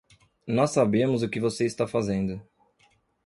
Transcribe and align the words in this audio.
Nós 0.47 0.71
sabemos 0.71 1.21
o 1.21 1.29
que 1.29 1.39
você 1.39 1.63
está 1.63 1.85
fazendo. 1.85 2.41